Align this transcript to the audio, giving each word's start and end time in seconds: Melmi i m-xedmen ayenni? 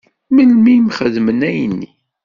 Melmi 0.35 0.69
i 0.75 0.81
m-xedmen 0.85 1.39
ayenni? 1.49 1.89